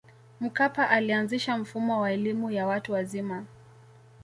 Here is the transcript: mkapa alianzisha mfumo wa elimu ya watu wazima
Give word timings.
mkapa 0.39 0.89
alianzisha 0.89 1.57
mfumo 1.57 1.99
wa 2.01 2.11
elimu 2.11 2.51
ya 2.51 2.67
watu 2.67 2.93
wazima 2.93 3.45